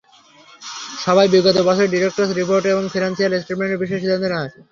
সভায় 1.03 1.29
বিগত 1.33 1.57
বছরের 1.67 1.91
ডিরেক্টরস 1.93 2.31
রিপোর্ট 2.33 2.63
এবং 2.67 2.83
ফিন্যান্সিয়াল 2.93 3.31
স্টেটমেন্টের 3.35 3.81
বিষয়ে 3.83 4.01
সিদ্ধান্ত 4.01 4.23
নেওয়া 4.23 4.41
হয়। 4.41 4.53